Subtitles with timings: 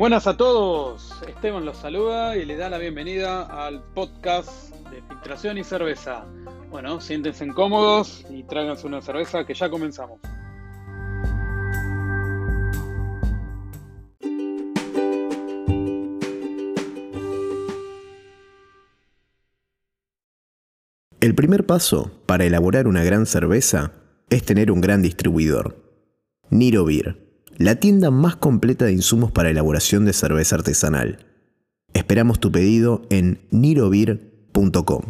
[0.00, 5.58] Buenas a todos, Esteban los saluda y le da la bienvenida al podcast de filtración
[5.58, 6.24] y cerveza.
[6.70, 10.18] Bueno, siéntense cómodos y tráiganse una cerveza que ya comenzamos.
[21.20, 23.92] El primer paso para elaborar una gran cerveza
[24.30, 25.76] es tener un gran distribuidor.
[26.48, 27.29] Niro Beer
[27.60, 31.26] la tienda más completa de insumos para elaboración de cerveza artesanal.
[31.92, 35.02] Esperamos tu pedido en nirobir.com.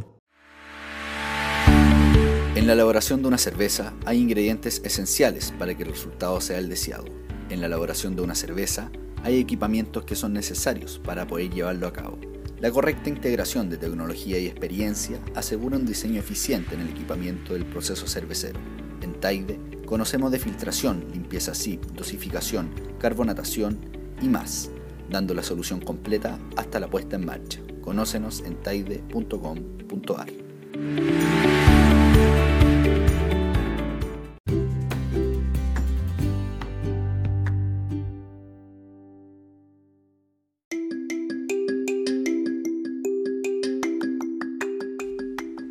[2.56, 6.68] En la elaboración de una cerveza hay ingredientes esenciales para que el resultado sea el
[6.68, 7.04] deseado.
[7.50, 8.90] En la elaboración de una cerveza
[9.22, 12.18] hay equipamientos que son necesarios para poder llevarlo a cabo.
[12.58, 17.64] La correcta integración de tecnología y experiencia asegura un diseño eficiente en el equipamiento del
[17.64, 18.58] proceso cervecero.
[19.02, 19.58] En Taide
[19.90, 23.76] Conocemos de filtración, limpieza SIP, dosificación, carbonatación
[24.22, 24.70] y más,
[25.10, 27.58] dando la solución completa hasta la puesta en marcha.
[27.82, 30.28] Conócenos en taide.com.ar.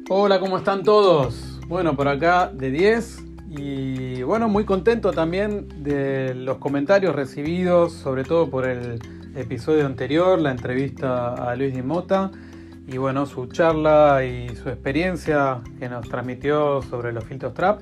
[0.09, 1.48] Hola, ¿cómo están todos?
[1.69, 8.23] Bueno, por acá de 10 y bueno, muy contento también de los comentarios recibidos, sobre
[8.23, 8.97] todo por el
[9.35, 12.31] episodio anterior, la entrevista a Luis Di Mota
[12.87, 17.81] y bueno, su charla y su experiencia que nos transmitió sobre los filtros trap.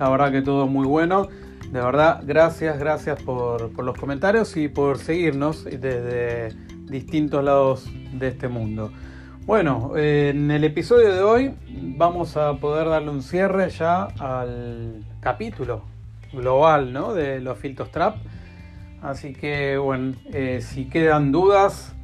[0.00, 1.28] La verdad que todo muy bueno.
[1.70, 8.26] De verdad, gracias, gracias por, por los comentarios y por seguirnos desde distintos lados de
[8.26, 8.90] este mundo.
[9.48, 11.54] Bueno, en el episodio de hoy
[11.96, 15.84] vamos a poder darle un cierre ya al capítulo
[16.34, 17.14] global ¿no?
[17.14, 18.16] de los filtros trap.
[19.00, 21.96] Así que bueno, eh, si quedan dudas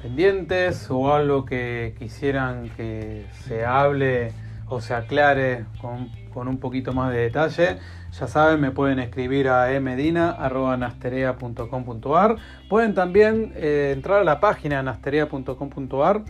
[0.00, 4.32] pendientes o algo que quisieran que se hable
[4.66, 6.08] o se aclare con,
[6.48, 7.76] un poquito más de detalle,
[8.18, 12.36] ya saben, me pueden escribir a emedina.nasterea.com.ar.
[12.70, 16.22] Pueden también eh, entrar a la página nasterea.com.ar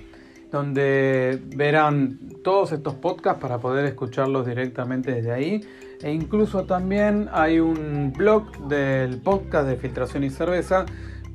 [0.52, 5.64] donde verán todos estos podcasts para poder escucharlos directamente desde ahí.
[6.02, 10.84] E incluso también hay un blog del podcast de filtración y cerveza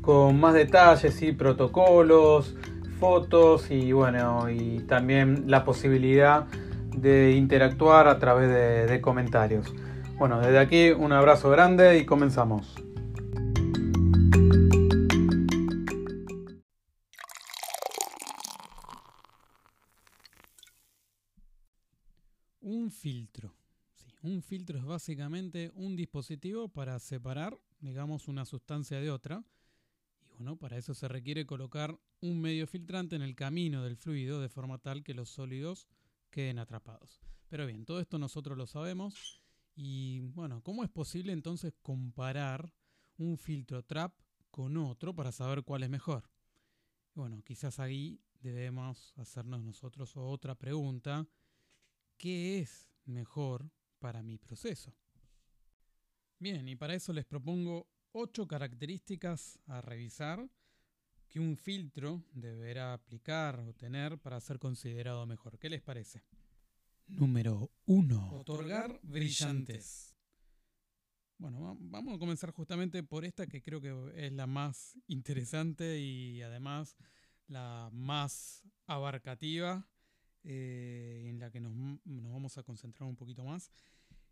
[0.01, 2.55] con más detalles y protocolos,
[2.99, 6.45] fotos y bueno, y también la posibilidad
[6.95, 9.73] de interactuar a través de, de comentarios.
[10.17, 12.75] Bueno, desde aquí un abrazo grande y comenzamos.
[24.27, 29.43] Un filtro es básicamente un dispositivo para separar, digamos, una sustancia de otra.
[30.21, 34.41] Y bueno, para eso se requiere colocar un medio filtrante en el camino del fluido
[34.41, 35.87] de forma tal que los sólidos
[36.29, 37.21] queden atrapados.
[37.47, 39.41] Pero bien, todo esto nosotros lo sabemos.
[39.75, 42.73] Y bueno, ¿cómo es posible entonces comparar
[43.17, 44.13] un filtro trap
[44.51, 46.29] con otro para saber cuál es mejor?
[47.13, 51.25] Bueno, quizás ahí debemos hacernos nosotros otra pregunta
[52.17, 54.93] qué es mejor para mi proceso.
[56.39, 60.49] Bien, y para eso les propongo ocho características a revisar
[61.27, 65.59] que un filtro deberá aplicar o tener para ser considerado mejor.
[65.59, 66.23] ¿Qué les parece?
[67.07, 68.31] Número 1.
[68.33, 70.15] Otorgar brillantes.
[71.37, 76.41] Bueno, vamos a comenzar justamente por esta que creo que es la más interesante y
[76.41, 76.97] además
[77.47, 79.87] la más abarcativa
[80.43, 81.73] eh, en la que nos,
[82.05, 83.71] vamos a concentrar un poquito más.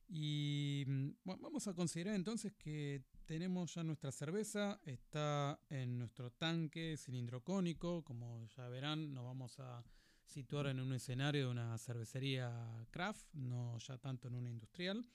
[0.08, 6.96] Y mm, vamos a considerar entonces que tenemos ya nuestra cerveza, está en nuestro tanque
[6.98, 9.84] cilindro cónico, como ya verán, nos vamos a
[10.26, 15.08] situar en un escenario de una cervecería craft, no ya tanto en una industrial.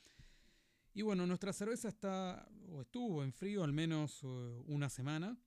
[0.93, 5.39] Y bueno, nuestra cerveza está o estuvo en frío al menos uh, una semana.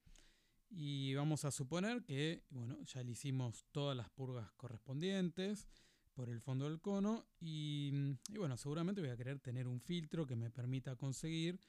[0.75, 5.67] Y vamos a suponer que, bueno, ya le hicimos todas las purgas correspondientes
[6.15, 7.91] por el fondo del cono y,
[8.35, 11.59] bueno, seguramente voy a querer tener un filtro que me permita conseguir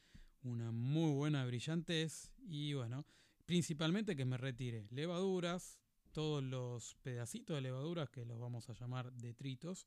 [0.43, 3.05] una muy buena brillantez y bueno,
[3.45, 5.79] principalmente que me retire levaduras,
[6.13, 9.87] todos los pedacitos de levaduras que los vamos a llamar detritos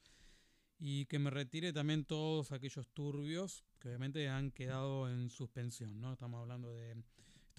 [0.78, 6.14] y que me retire también todos aquellos turbios que obviamente han quedado en suspensión, ¿no?
[6.14, 7.02] Estamos hablando de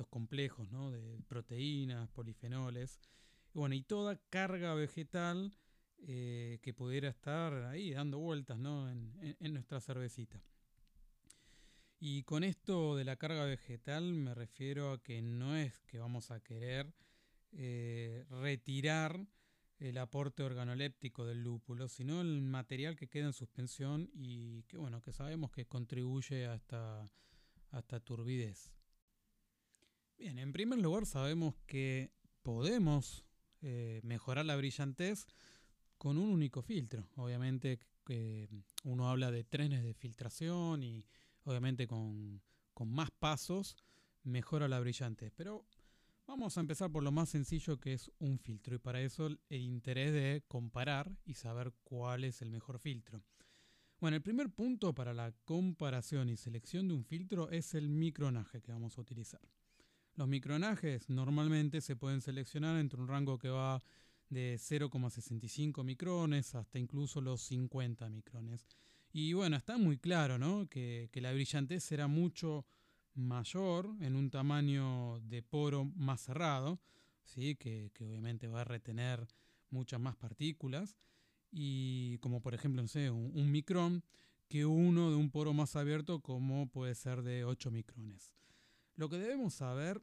[0.06, 0.90] complejos, ¿no?
[0.90, 3.00] De proteínas, polifenoles.
[3.52, 5.56] Bueno, y toda carga vegetal
[6.06, 8.88] eh, que pudiera estar ahí dando vueltas, ¿no?
[8.88, 10.40] En, nuestra cervecita.
[11.98, 16.30] Y con esto de la carga vegetal me refiero a que no es que vamos
[16.30, 16.94] a querer
[17.50, 19.26] eh, retirar
[19.78, 25.00] el aporte organoléptico del lúpulo, sino el material que queda en suspensión y que bueno,
[25.00, 27.06] que sabemos que contribuye a esta,
[28.04, 28.72] turbidez.
[30.19, 32.11] Bien, en primer lugar sabemos que
[32.43, 33.25] podemos
[33.61, 35.29] eh, mejorar la brillantez
[35.97, 37.09] con un único filtro.
[37.15, 38.49] Obviamente que
[38.82, 41.06] uno habla de trenes de filtración y
[41.44, 42.43] obviamente con,
[42.85, 43.76] más pasos
[44.25, 45.32] mejora la brillantez.
[45.37, 45.65] Pero
[46.26, 49.61] vamos a empezar por lo más sencillo que es un filtro y para eso el
[49.61, 53.23] interés de comparar y saber cuál es el mejor filtro.
[54.00, 58.61] Bueno, el primer punto para la comparación y selección de un filtro es el micronaje
[58.61, 59.41] que vamos a utilizar.
[60.19, 63.85] Los micronajes normalmente se pueden seleccionar entre un rango que va
[64.31, 68.67] de 0,65 micrones hasta incluso los 50 micrones.
[69.12, 70.69] Y bueno, está muy claro ¿no?
[70.69, 72.67] que, la brillantez será mucho
[73.15, 76.81] mayor en un tamaño de poro más cerrado,
[77.23, 77.55] ¿sí?
[77.55, 79.25] que, obviamente va a retener
[79.70, 80.97] muchas más partículas,
[81.53, 84.03] y como por ejemplo, no sé, un, un, micrón,
[84.49, 88.35] que uno de un poro más abierto como puede ser de 8 micrones.
[88.98, 90.02] Lo que debemos saber,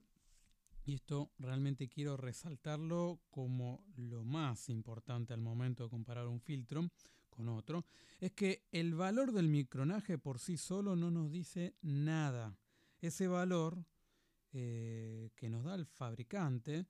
[0.85, 6.89] y esto realmente quiero resaltarlo como lo más importante al momento de comparar un filtro,
[7.29, 7.83] con otro,
[8.21, 12.57] es que el valor del micronaje por sí solo no nos dice nada.
[13.01, 13.83] Ese valor
[14.53, 16.85] eh, que nos da el fabricante,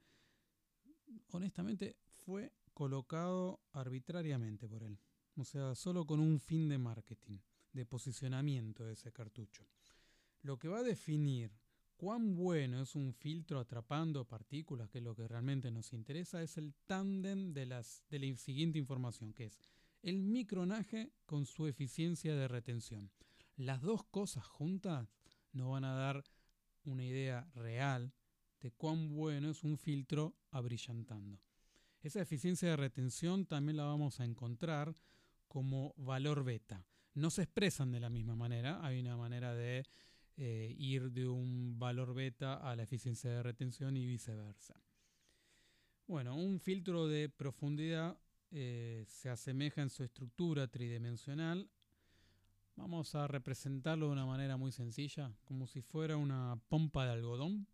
[1.31, 4.99] honestamente, fue colocado arbitrariamente por él.
[5.37, 7.39] O sea, solo con un fin de marketing,
[7.73, 9.65] de posicionamiento de ese cartucho.
[10.43, 11.64] Lo que va a definir
[11.97, 16.73] cuán bueno es un filtro atrapando partículas, que lo que realmente nos interesa, es el
[16.85, 17.65] tándem de,
[18.09, 19.59] de la siguiente información, que es
[20.01, 23.11] el micronaje con su eficiencia de retención.
[23.55, 25.07] Las dos cosas juntas
[25.53, 26.23] nos van a dar
[26.83, 28.13] una idea real
[28.59, 31.39] de cuán bueno es un filtro abrillantando.
[32.01, 34.93] Esa eficiencia de retención también la vamos a encontrar
[35.47, 36.85] como valor beta.
[37.13, 39.85] No se expresan de la misma manera, hay una manera de
[40.37, 44.75] eh, ir de un valor beta a la eficiencia de retención y viceversa.
[46.07, 48.17] Bueno, un filtro de profundidad
[48.51, 51.69] eh, se asemeja en su estructura tridimensional.
[52.75, 57.67] Vamos a representarlo de una manera muy sencilla, como si fuera una pompa de algodón.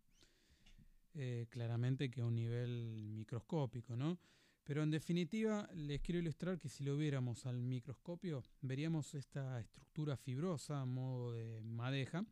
[1.14, 4.18] Eh, claramente que a un nivel microscópico, ¿no?
[4.64, 10.16] Pero en definitiva les quiero ilustrar que si lo viéramos al microscopio, veríamos esta estructura
[10.16, 12.24] fibrosa a modo de madeja,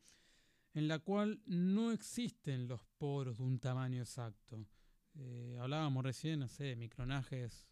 [0.74, 4.66] en la cual no existen los poros de un tamaño exacto.
[5.14, 7.66] Eh, hablábamos recién, no sé, micronajes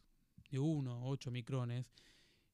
[0.50, 1.92] de 1 8 micrones.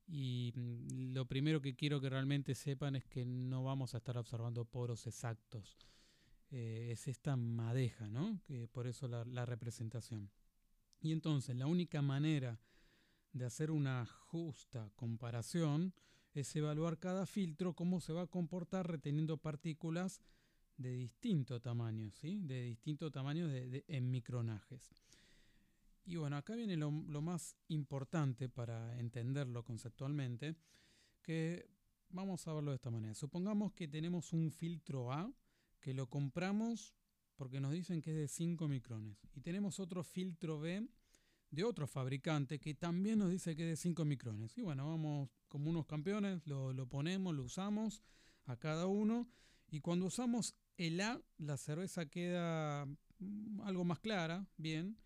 [0.06, 4.19] Y mm, lo primero que quiero que realmente sepan es que no vamos a estar
[4.19, 5.79] observando poros exactos.
[6.50, 8.41] Eh, es esta madeja, ¿no?
[8.44, 10.31] Que por eso la, la representación.
[11.00, 12.61] Y entonces la única manera
[13.32, 15.94] de hacer una justa comparación
[16.34, 20.20] es evaluar cada filtro cómo se va a comportar reteniendo partículas
[20.76, 22.40] de distinto tamaño, ¿sí?
[22.42, 24.92] de distinto tamaño de, en micronajes.
[26.06, 30.56] Y bueno, acá viene lo, más importante para entenderlo conceptualmente,
[31.22, 31.70] que
[32.10, 33.14] vamos a verlo de esta manera.
[33.14, 35.32] Supongamos que tenemos un filtro A
[35.81, 36.94] que lo compramos
[37.36, 39.26] porque nos dicen que es de 5 micrones.
[39.34, 40.86] Y tenemos otro filtro B
[41.55, 44.56] de otro fabricante que también nos dice que es de 5 micrones.
[44.58, 48.03] Y bueno, vamos como unos campeones, lo, lo ponemos, lo usamos
[48.46, 49.29] a cada uno.
[49.70, 52.87] Y cuando usamos el A, la cerveza queda
[53.19, 54.96] mm, algo más clara, bien.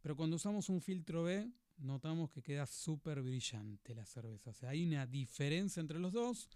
[0.00, 4.50] Pero cuando usamos un filtro B, notamos que queda súper brillante la cerveza.
[4.50, 6.48] O sea, hay una diferencia entre los dos.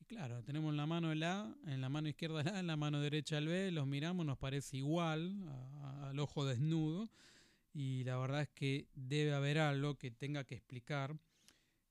[0.00, 2.66] Y claro, tenemos en la mano el A, en la mano izquierda el A, en
[2.66, 5.36] la mano derecha el B, los miramos, nos parece igual
[6.02, 7.10] al ojo desnudo.
[7.74, 11.18] Y la verdad es que debe haber algo que tenga que explicar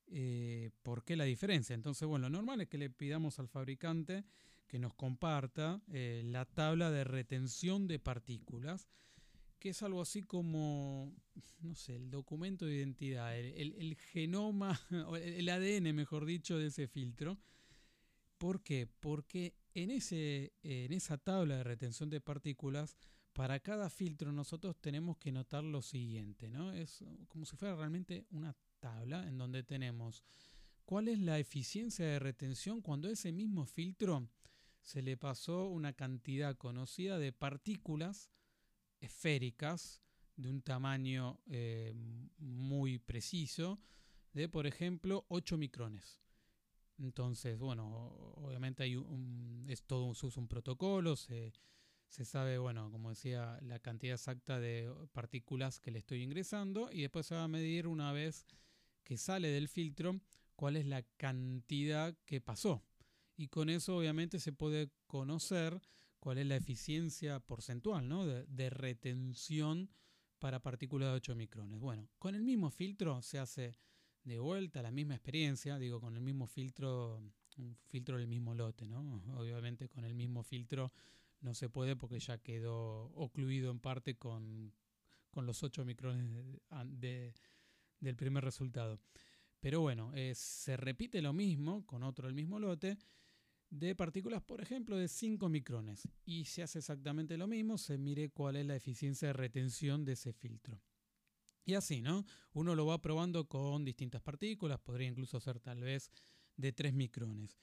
[0.08, 1.74] eh, por qué la diferencia.
[1.74, 4.24] Entonces, bueno, lo normal es que le pidamos al fabricante
[4.66, 8.88] que nos comparta eh, la tabla de retención de partículas
[9.64, 11.10] que es algo así como,
[11.62, 14.78] no sé, el documento de identidad, el, genoma,
[15.22, 17.38] el ADN, mejor dicho, de ese filtro.
[18.44, 18.86] ¿Por qué?
[19.00, 22.98] Porque en, ese, en esa tabla de retención de partículas,
[23.32, 26.70] para cada filtro nosotros tenemos que notar lo siguiente, ¿no?
[26.70, 30.22] Es como si fuera realmente una tabla en donde tenemos
[30.84, 34.28] cuál es la eficiencia de retención cuando ese mismo filtro
[34.82, 38.30] se le pasó una cantidad conocida de partículas
[39.00, 40.02] esféricas
[40.36, 41.94] de un tamaño eh,
[42.36, 43.80] muy preciso,
[44.34, 46.23] de por ejemplo 8 micrones.
[46.98, 51.52] Entonces, bueno, obviamente hay un, es todo, usa un protocolo, se,
[52.08, 57.02] se sabe, bueno, como decía, la cantidad exacta de partículas que le estoy ingresando y
[57.02, 58.46] después se va a medir una vez
[59.02, 60.20] que sale del filtro
[60.56, 62.82] cuál es la cantidad que pasó.
[63.36, 65.80] Y con eso obviamente se puede conocer
[66.20, 68.26] cuál es la eficiencia porcentual ¿no?
[68.26, 69.90] de, retención
[70.38, 71.80] para partículas de 8 micrones.
[71.80, 73.76] Bueno, con el mismo filtro se hace
[74.24, 77.22] de vuelta la misma experiencia, digo, con el mismo filtro,
[77.58, 79.22] un filtro del mismo lote, ¿no?
[79.38, 80.92] Obviamente con el mismo filtro
[81.40, 84.72] no se puede porque ya quedó ocluido en parte con,
[85.36, 86.60] los 8 micrones
[88.00, 88.98] del primer resultado.
[89.60, 92.98] Pero bueno, eh, se repite lo mismo con otro del mismo lote
[93.70, 96.08] de partículas, por ejemplo, de 5 micrones.
[96.24, 100.12] Y se hace exactamente lo mismo, se mire cuál es la eficiencia de retención de
[100.12, 100.80] ese filtro.
[101.64, 102.26] Y así, ¿no?
[102.52, 106.10] Uno lo va probando con distintas partículas, podría incluso ser tal vez
[106.56, 107.58] de 3 micrones.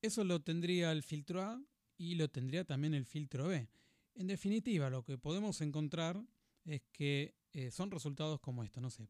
[0.00, 1.62] Eso lo tendría el filtro A
[1.96, 3.68] y lo tendría también el filtro B.
[4.14, 6.20] En definitiva, lo que podemos encontrar
[6.64, 9.08] es que eh, son resultados como esto, no sé.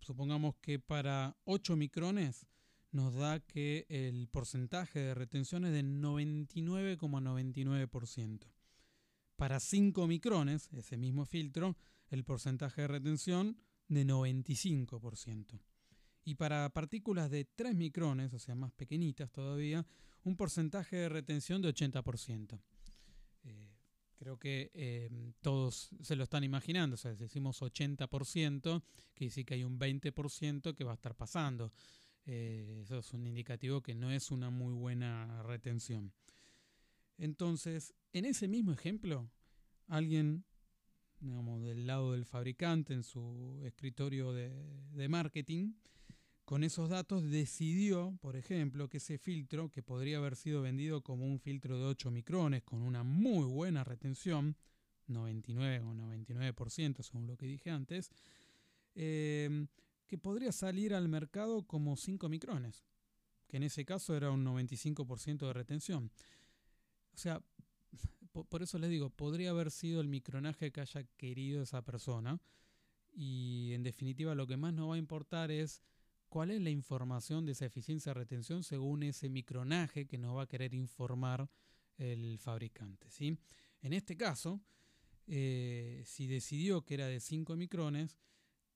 [0.00, 2.46] Supongamos que para 8 micrones
[2.90, 8.52] nos da que el porcentaje de retención es de 99,99%.
[9.36, 11.76] Para 5 micrones, ese mismo filtro,
[12.08, 13.56] el porcentaje de retención
[13.88, 15.60] de 95%.
[16.24, 19.86] Y para partículas de 3 micrones, o sea, más pequeñitas todavía,
[20.24, 22.60] un porcentaje de retención de 80%.
[23.44, 23.76] Eh,
[24.16, 25.08] creo que eh,
[25.40, 28.82] todos se lo están imaginando, o sea, si decimos 80%,
[29.14, 31.72] que dice que hay un 20% que va a estar pasando.
[32.24, 36.12] Eh, eso es un indicativo que no es una muy buena retención.
[37.18, 39.30] Entonces, en ese mismo ejemplo,
[39.86, 40.44] alguien,
[41.20, 45.72] digamos, del lado del fabricante, en su escritorio de, marketing,
[46.44, 51.26] con esos datos decidió, por ejemplo, que ese filtro, que podría haber sido vendido como
[51.26, 54.56] un filtro de 8 micrones con una muy buena retención,
[55.08, 58.10] 99 o 99% según lo que dije antes,
[58.94, 59.66] eh,
[60.06, 62.84] que podría salir al mercado como 5 micrones,
[63.48, 66.12] que en ese caso era un 95% de retención.
[67.12, 67.42] O sea,
[68.44, 72.40] por, eso les digo, podría haber sido el micronaje que haya querido esa persona
[73.12, 75.82] y en definitiva lo que más nos va a importar es
[76.28, 80.42] cuál es la información de esa eficiencia de retención según ese micronaje que nos va
[80.42, 81.48] a querer informar
[81.96, 83.10] el fabricante.
[83.10, 83.38] ¿sí?
[83.80, 84.60] En este caso,
[85.26, 88.18] eh, si decidió que era de 5 micrones,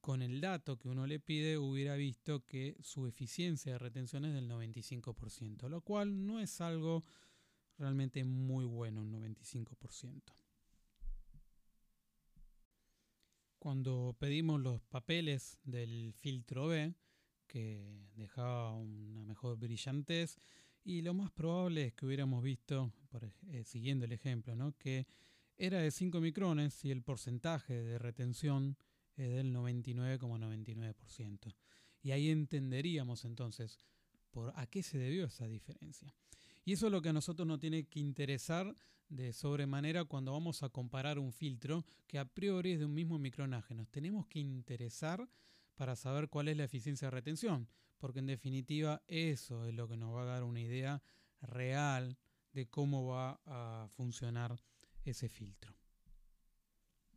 [0.00, 4.32] con el dato que uno le pide hubiera visto que su eficiencia de retención es
[4.32, 7.04] del 95%, lo cual no es algo
[7.80, 10.22] realmente muy bueno, un 95%.
[13.58, 16.94] Cuando pedimos los papeles del filtro B,
[17.46, 20.38] que dejaba una mejor brillantez,
[20.84, 22.92] y lo más probable es que hubiéramos visto,
[23.48, 24.76] eh, siguiendo el ejemplo, ¿no?
[24.78, 25.06] que
[25.56, 28.76] era de 5 micrones y el porcentaje de retención
[29.16, 31.54] es del 99,99%.
[32.02, 33.78] Y ahí entenderíamos entonces
[34.30, 36.14] por a qué se debió esa diferencia.
[36.64, 38.76] Y eso es lo que a nosotros nos tiene que interesar
[39.08, 43.18] de sobremanera cuando vamos a comparar un filtro que a priori es de un mismo
[43.18, 43.74] micronaje.
[43.74, 45.28] Nos tenemos que interesar
[45.74, 49.96] para saber cuál es la eficiencia de retención, porque en definitiva eso es lo que
[49.96, 51.02] nos va a dar una idea
[51.40, 52.18] real
[52.52, 54.62] de cómo va a funcionar
[55.04, 55.74] ese filtro.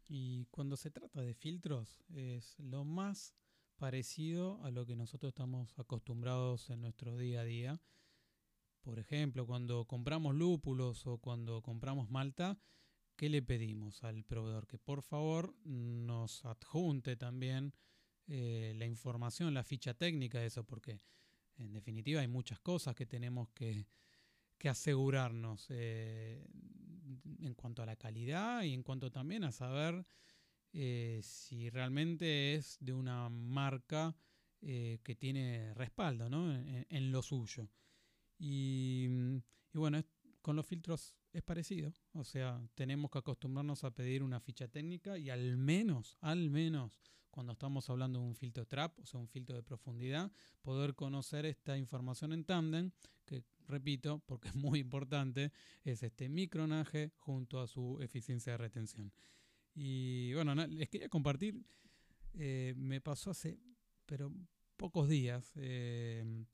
[0.07, 3.33] Y cuando se trata de filtros es lo más
[3.75, 7.81] parecido a lo que nosotros estamos acostumbrados en nuestro día a día.
[8.83, 12.59] Por ejemplo, cuando compramos lúpulos o cuando compramos malta,
[13.15, 14.67] ¿qué le pedimos al proveedor?
[14.67, 17.73] Que por favor nos adjunte también
[18.27, 20.99] eh, la información, la ficha técnica de eso, porque
[21.57, 23.87] en definitiva hay muchas cosas que tenemos que,
[24.65, 25.67] asegurarnos.
[25.69, 26.45] Eh,
[27.41, 30.05] en cuanto a la calidad y en cuanto también a saber
[30.71, 34.15] eh, si realmente es de una marca
[34.61, 37.67] que tiene respaldo en, lo suyo.
[38.37, 39.07] Y,
[39.73, 40.03] y, bueno,
[40.41, 41.93] con los filtros es parecido.
[42.13, 47.01] O sea, tenemos que acostumbrarnos a pedir una ficha técnica y al menos, al menos,
[47.31, 51.47] cuando estamos hablando de un filtro trap, o sea, un filtro de profundidad, poder conocer
[51.47, 52.91] esta información en tandem,
[53.25, 55.51] que repito, porque es muy importante,
[55.83, 59.11] es este micronaje junto a su eficiencia de retención.
[59.73, 61.59] Y bueno, les quería compartir,
[62.35, 63.57] eh, me pasó hace,
[64.05, 64.31] pero
[64.77, 66.45] pocos días, eh,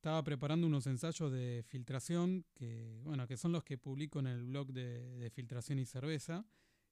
[0.00, 4.44] estaba preparando unos ensayos de filtración, que, bueno, que son los que publico en el
[4.44, 6.46] blog de, filtración y cerveza,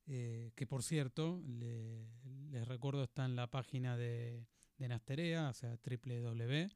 [0.06, 4.46] eh, que por cierto, les recuerdo está en la página de,
[4.76, 6.68] de Nasterea, o sea, www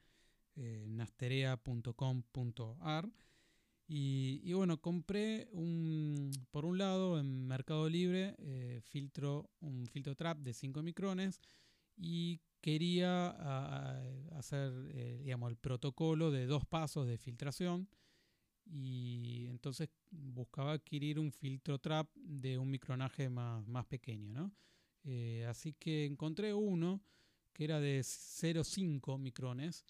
[0.56, 0.86] eh.
[3.88, 10.38] Y, bueno, compré un, por un lado en Mercado Libre eh, filtro, un filtro trap
[10.38, 11.42] de 5 micrones
[11.96, 13.28] y quería
[14.38, 17.88] hacer eh, digamos, el protocolo de dos pasos de filtración
[18.64, 24.32] y entonces buscaba adquirir un filtro trap de un micronaje más, más pequeño.
[24.32, 24.52] ¿no?
[25.04, 27.02] Eh, así que encontré uno
[27.52, 29.84] que era de 0,5 micrones,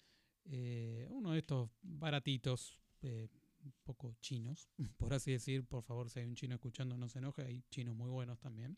[1.09, 2.77] uno de estos baratitos
[3.63, 5.65] un poco chinos, por así decir.
[5.65, 8.77] Por favor, si hay un chino escuchando, no se enoje, hay chinos muy buenos también.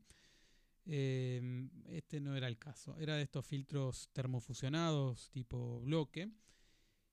[0.85, 6.29] Em, este no era el caso, era de estos filtros termofusionados tipo bloque.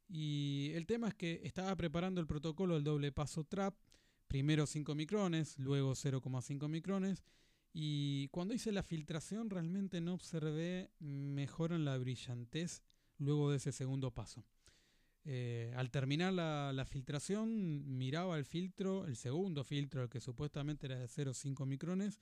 [0.08, 3.74] Y el tema es que estaba preparando el protocolo del doble paso trap,
[4.28, 7.24] primero 5 micrones, luego 0,5 micrones.
[7.72, 12.82] Y cuando hice la filtración realmente no observé mejora en la brillantez
[13.18, 14.44] luego de ese segundo paso.
[15.24, 20.98] Eh, al terminar la, filtración, miraba el filtro, el segundo filtro, el que supuestamente era
[20.98, 22.20] de 0,5 micrones,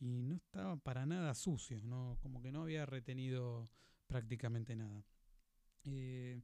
[0.00, 2.18] y no estaba para nada sucio, ¿no?
[2.20, 3.70] como que no había retenido
[4.06, 5.04] prácticamente nada.
[5.84, 6.40] Eh,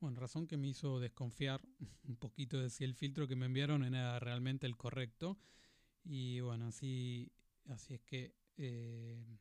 [0.00, 1.60] bueno, razón que me hizo desconfiar
[2.08, 5.38] un poquito de si el filtro que me enviaron era realmente el correcto.
[6.04, 7.30] Y bueno, así,
[7.66, 9.38] así es que eh,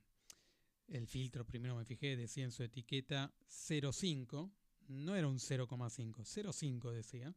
[0.87, 4.51] el filtro, primero me fijé, decía en su etiqueta 0,5
[4.87, 7.33] no era un 0,5, 0,5 decía.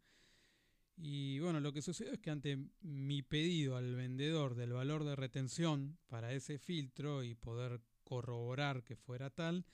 [0.96, 5.16] Y bueno, lo que sucedió es que ante mi pedido al vendedor del valor de
[5.16, 9.64] retención para ese filtro y poder corroborar que fuera tal,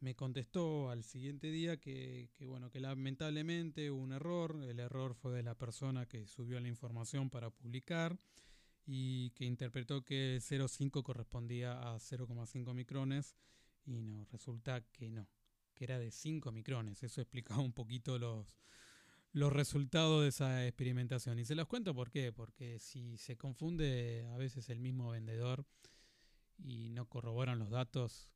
[0.00, 5.32] me contestó al siguiente día que, bueno, que lamentablemente hubo un error, el error fue
[5.32, 8.18] de la persona que subió la información para publicar
[8.86, 13.34] y que interpretó que 0,5 correspondía a 0,5 micrones
[13.86, 15.26] y no, resulta que no,
[15.74, 17.02] que era de 5 micrones.
[17.02, 18.58] Eso explicaba un poquito los,
[19.34, 21.38] los resultados de esa experimentación.
[21.40, 25.66] Y se los cuento por qué, porque si se confunde a veces el mismo vendedor
[26.56, 28.30] y no corroboran los datos,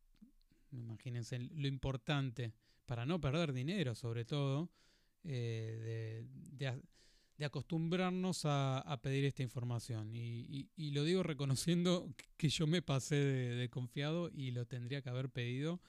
[0.72, 2.52] imagínense lo importante
[2.84, 4.70] para no perder dinero sobre todo,
[5.22, 10.10] eh, de, acostumbrarnos a, pedir esta información.
[10.12, 15.30] Y, lo digo reconociendo que yo me pasé de confiado y lo tendría que haber
[15.30, 15.80] pedido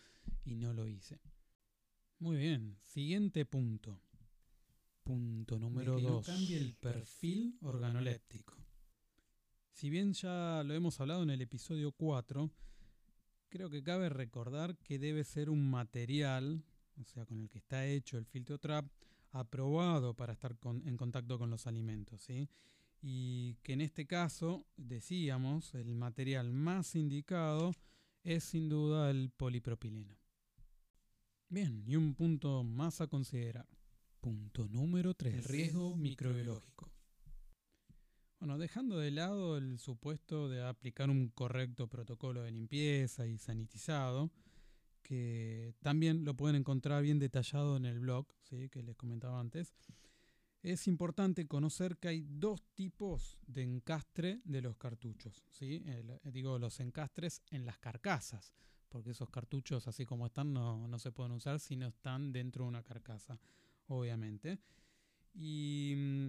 [0.45, 1.19] y no lo hice.
[2.19, 3.99] Muy bien, siguiente punto.
[5.09, 6.23] Punto número 2.
[6.23, 8.55] cambie el perfil organoléptico.
[9.71, 12.51] Si bien ya lo hemos hablado en el episodio 4,
[13.49, 16.63] creo que cabe recordar que debe ser un material,
[17.01, 18.85] o sea, con el que está hecho el filtro trap,
[19.31, 22.21] aprobado para estar en contacto con los alimentos.
[22.21, 22.47] ¿sí?
[23.01, 27.73] Y que en este caso, decíamos, el material más indicado
[28.23, 30.15] es sin duda el polipropileno.
[31.47, 33.78] Bien, y un punto más a considerar.
[34.19, 35.33] Punto número 3.
[35.33, 36.91] El riesgo microbiológico.
[38.39, 44.31] Bueno, dejando de lado el supuesto de aplicar un correcto protocolo de limpieza y sanitizado,
[45.01, 48.69] que también lo pueden encontrar bien detallado en el blog, ¿sí?
[48.69, 49.73] que les comentaba antes,
[50.61, 55.45] es importante conocer que hay dos tipos de encastre de los cartuchos.
[55.51, 55.83] ¿sí?
[56.23, 58.53] digo, los encastres en las carcasas
[58.89, 62.69] porque esos cartuchos así como están no, se pueden usar si no están dentro de
[62.69, 63.39] una carcasa,
[63.89, 64.59] obviamente.
[65.33, 66.27] Y mm,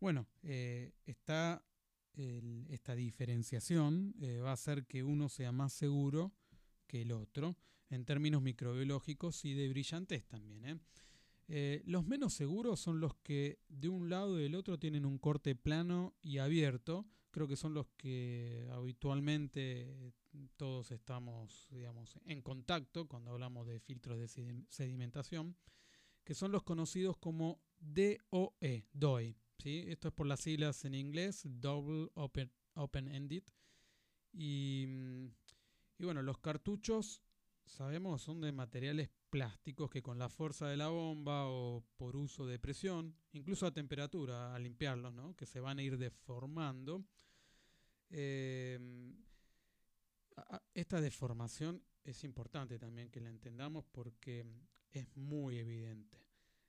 [0.00, 1.64] bueno, eh, está
[2.16, 6.32] esta diferenciación eh, va a hacer que uno sea más seguro
[6.86, 7.56] que el otro
[7.90, 10.80] en términos microbiológicos y de brillantez también.
[11.48, 11.82] ¿eh?
[11.86, 15.56] los menos seguros son los que de un lado y del otro tienen un corte
[15.56, 17.04] plano y abierto.
[17.32, 20.12] Creo que son los que habitualmente
[20.56, 24.28] todos estamos, digamos, en contacto cuando hablamos de filtros de
[24.68, 25.56] sedimentación,
[26.24, 29.36] que son los conocidos como DOE, DOE.
[29.58, 29.84] ¿sí?
[29.88, 33.44] Esto es por las siglas en inglés, Double Open, Ended.
[34.32, 35.26] Y, mm,
[35.98, 37.22] y bueno, los cartuchos,
[37.66, 42.46] sabemos, son de materiales plásticos que con la fuerza de la bomba o por uso
[42.46, 45.34] de presión, incluso a temperatura, al limpiarlos, ¿no?
[45.36, 47.04] que se van a ir deformando.
[48.10, 48.78] Eh,
[50.72, 54.44] esta deformación es importante también que la entendamos porque
[54.94, 56.18] es muy evidente.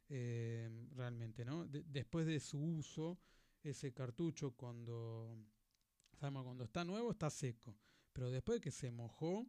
[0.10, 1.66] Eh, realmente, ¿no?
[1.66, 3.18] después de su uso,
[3.64, 5.36] ese cartucho cuando,
[6.14, 7.76] sabemos, cuando está nuevo está seco,
[8.14, 9.48] pero después de que se mojó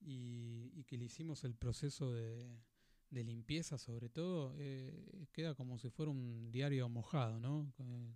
[0.00, 2.62] y, que le hicimos el proceso de,
[3.10, 7.70] limpieza sobre todo, eh, queda como si fuera un diario mojado, ¿no?
[7.78, 8.14] Eh,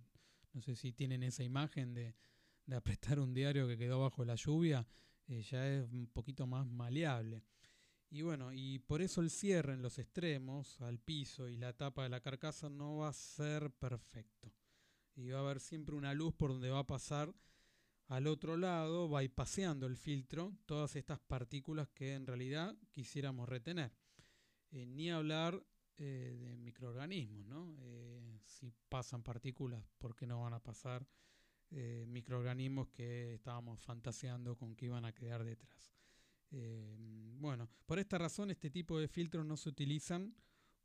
[0.53, 2.15] no sé si tienen esa imagen de,
[2.65, 4.87] de apretar un diario que quedó bajo la lluvia
[5.27, 7.43] ya es un poquito más maleable.
[8.09, 12.03] Y bueno, y por eso el cierre en los extremos, al piso y la tapa
[12.03, 14.53] de la carcasa no va a ser perfecto.
[15.15, 17.33] y va a haber siempre una luz por donde va a pasar
[18.07, 23.91] al otro lado, va paseando el filtro todas estas partículas que en realidad quisiéramos retener.
[24.71, 25.61] Eh, ni hablar
[25.97, 27.75] eh, de microorganismos, ¿no?
[27.79, 31.05] Eh, si pasan partículas, ¿por qué no van a pasar
[31.69, 35.96] microorganismos que estábamos fantaseando con que iban a quedar detrás?
[36.51, 40.33] Bueno, por esta razón este tipo de filtros no se utilizan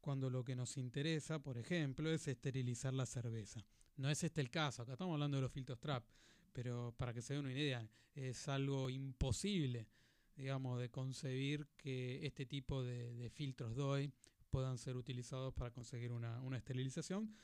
[0.01, 3.65] cuando lo que nos interesa, por ejemplo, es esterilizar la cerveza.
[3.97, 6.05] No es este el caso, acá estamos hablando de los filtros trap,
[6.53, 9.89] pero para que se den una idea, es algo imposible,
[10.37, 14.13] digamos, de concebir que este tipo de, filtros DOI
[14.51, 17.35] puedan ser utilizados para conseguir una, esterilización,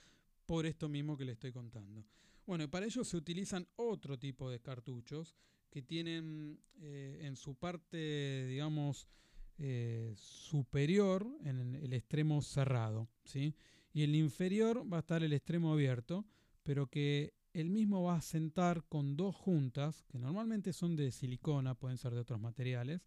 [0.45, 2.05] por esto mismo que le estoy contando.
[2.47, 5.37] Bueno, para ello se utilizan otro tipo de cartuchos
[5.71, 9.07] que tienen eh, en su parte, digamos,
[9.59, 13.55] eh, superior, en el extremo cerrado, ¿sí?
[13.93, 16.25] Y el inferior va a estar el extremo abierto,
[16.63, 21.75] pero que el mismo va a sentar con dos juntas, que normalmente son de silicona,
[21.75, 23.01] pueden ser de otros materiales,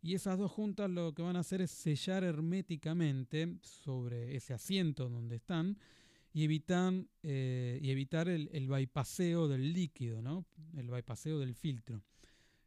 [0.00, 5.08] y esas dos juntas lo que van a hacer es sellar herméticamente sobre ese asiento
[5.08, 5.78] donde están
[6.32, 10.46] y, evitan, eh, evitar el, el del líquido, ¿no?
[10.76, 12.02] el bypaseo del filtro.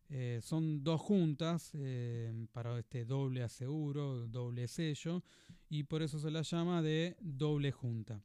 [0.10, 5.24] Eh, son dos juntas eh, para este doble aseguro, doble sello,
[5.68, 8.22] y por eso se la llama de doble junta.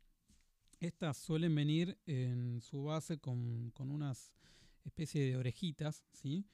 [0.79, 4.33] Estas suelen venir en su base con, unas
[4.85, 6.46] especies de orejitas, ¿sí?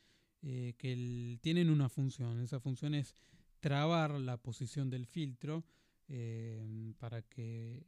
[0.42, 2.40] Que tienen una función.
[2.40, 3.14] Esa función es
[3.58, 5.64] trabar la posición del filtro
[6.98, 7.84] para que,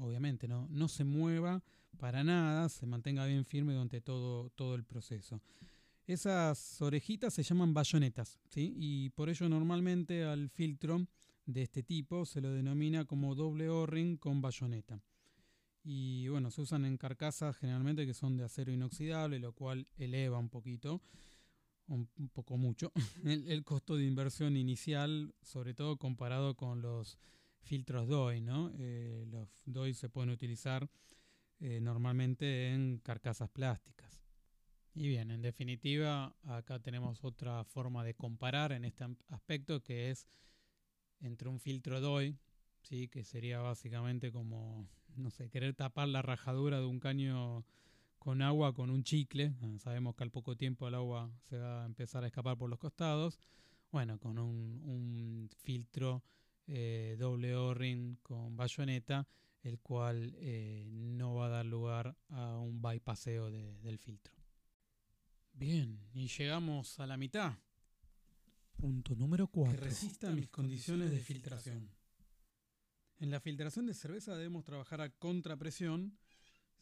[0.00, 0.66] obviamente, ¿no?
[0.70, 1.62] no se mueva
[1.98, 5.40] para nada, se mantenga bien firme durante todo, todo el proceso.
[6.06, 8.74] Esas orejitas se llaman bayonetas, ¿sí?
[8.76, 11.06] y por ello normalmente al filtro
[11.46, 15.00] de este tipo se lo denomina como doble O-ring con bayoneta.
[15.84, 20.38] Y bueno, se usan en carcasas generalmente que son de acero inoxidable, lo cual eleva
[20.38, 21.02] un poquito,
[21.88, 22.92] un, poco mucho,
[23.24, 27.18] el, costo de inversión inicial, sobre todo comparado con los
[27.62, 28.40] filtros DOI.
[28.40, 28.70] ¿no?
[28.78, 30.88] Eh, los DOI se pueden utilizar
[31.60, 34.22] eh, normalmente en carcasas plásticas.
[34.94, 40.26] Y bien, en definitiva, acá tenemos otra forma de comparar en este aspecto que es
[41.20, 42.36] entre un filtro DOI,
[42.82, 43.08] ¿sí?
[43.08, 47.64] que sería básicamente como, no sé, querer tapar la rajadura de un caño
[48.22, 49.52] con agua con un chicle.
[49.62, 52.70] Ah, sabemos que al poco tiempo el agua se va a empezar a escapar por
[52.70, 53.40] los costados.
[53.90, 56.22] Bueno, con un, filtro
[56.66, 59.26] eh, doble O-ring con bayoneta,
[59.62, 64.34] el cual eh, no va a dar lugar a un bypaseo del filtro.
[65.52, 67.52] Bien, y llegamos a la mitad.
[68.76, 69.78] Punto número 4.
[69.78, 71.88] Que resista mis condiciones de filtración.
[73.18, 76.18] En la filtración de cerveza debemos trabajar a contrapresión.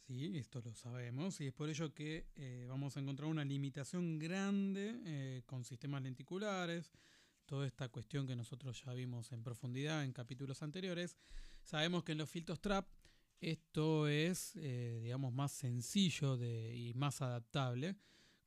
[0.07, 1.39] Sí, esto lo sabemos.
[1.39, 6.01] Y es por ello que eh, vamos a encontrar una limitación grande eh, con sistemas
[6.01, 6.91] lenticulares.
[7.51, 11.17] Toda esta cuestión que nosotros ya vimos en profundidad en capítulos anteriores.
[11.65, 12.87] Sabemos que en los filtros trap
[13.41, 17.97] esto es, eh, digamos, más sencillo y más adaptable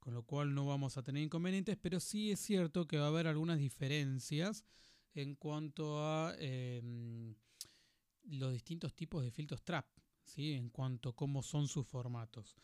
[0.00, 3.08] con lo cual no vamos a tener inconvenientes, pero sí es cierto que va a
[3.08, 4.64] haber algunas diferencias
[5.12, 7.34] en cuanto a em,
[8.24, 9.86] los distintos tipos de filtros trap,
[10.22, 10.54] ¿sí?
[10.54, 12.56] en cuanto a cómo son sus formatos.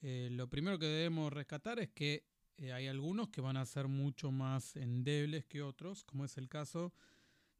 [0.00, 2.24] Eh, lo primero que debemos rescatar es que
[2.58, 6.48] eh, hay algunos que van a ser mucho más endebles que otros, como es el
[6.48, 6.92] caso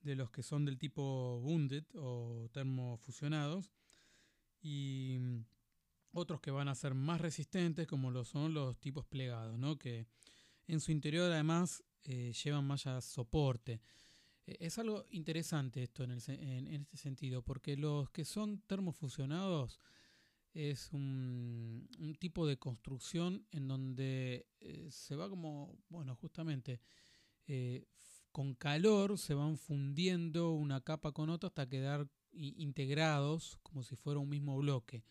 [0.03, 3.71] de los que son del tipo wounded o termofusionados.
[4.61, 5.19] Y
[6.13, 9.79] otros que van a ser más resistentes, como lo son los tipos plegados, ¿no?
[9.79, 10.07] que
[10.67, 13.81] en su interior además eh, llevan más soporte.
[14.47, 19.79] Eh, es algo interesante esto en, este sentido, porque los que son termofusionados
[20.55, 26.81] es un, tipo de construcción en donde eh, se va como, bueno, justamente
[28.33, 34.21] con calor se van fundiendo una capa con otra hasta quedar integrados como si fuera
[34.21, 35.05] un mismo bloque.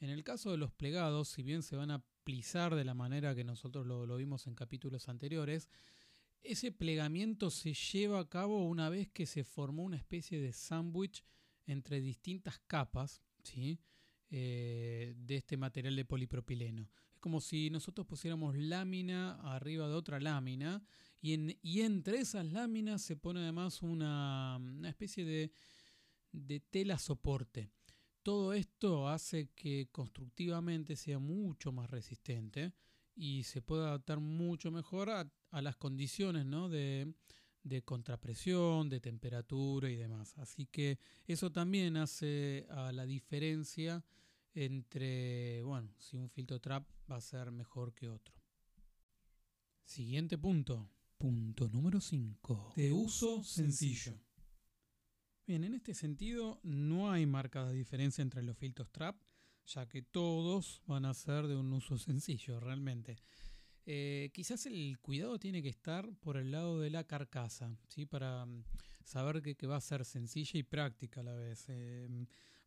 [0.00, 3.34] En el caso de los plegados, si bien se van a plisar de la manera
[3.34, 5.68] que nosotros lo, vimos en capítulos anteriores,
[6.42, 11.24] ese plegamiento se lleva a cabo una vez que se formó una especie de sándwich
[11.66, 13.78] entre distintas capas ¿sí?
[14.34, 16.88] Eh, de este material de polipropileno.
[17.12, 20.82] Es como si nosotros pusiéramos lámina arriba de otra lámina
[21.20, 25.52] y, en, y entre esas láminas se pone además una, especie de,
[26.32, 27.68] de tela soporte.
[28.22, 32.72] Todo esto hace que constructivamente sea mucho más resistente
[33.14, 40.32] y se pueda adaptar mucho mejor a, las condiciones de, contrapresión, de temperatura y demás.
[40.38, 44.02] Así que eso también hace a la diferencia
[44.54, 48.34] entre, bueno, si un filtro trap va a ser mejor que otro.
[49.84, 50.90] Siguiente punto.
[51.18, 52.72] Punto número 5.
[52.76, 54.18] De uso sencillo.
[55.46, 59.16] Bien, en este sentido no hay marcada diferencia entre los filtros trap,
[59.66, 63.18] ya que todos van a ser de un uso sencillo realmente.
[63.84, 68.06] Eh, quizás el cuidado tiene que estar por el lado de la carcasa, ¿sí?
[68.06, 68.64] para mm,
[69.04, 71.64] saber que, va a ser sencilla y práctica a la vez.
[71.68, 72.08] Eh,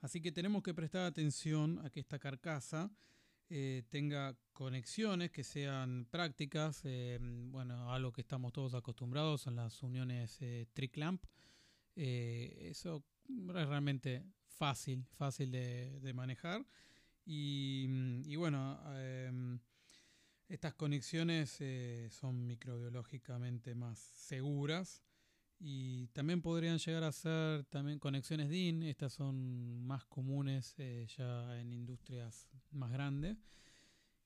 [0.05, 2.91] así que tenemos que prestar atención a que esta carcasa
[3.49, 6.83] eh, tenga conexiones que sean prácticas,
[7.49, 10.39] bueno, a lo que estamos todos acostumbrados en las uniones
[10.73, 11.25] triclamp.
[11.95, 16.65] eso es realmente fácil, fácil de, manejar.
[17.25, 19.59] Y, bueno, em,
[20.47, 25.01] estas conexiones eh, son microbiológicamente más seguras
[25.67, 28.84] y también podrían llegar a ser también conexiones DIN.
[28.84, 33.36] Estas son más comunes eh, ya en industrias más grandes.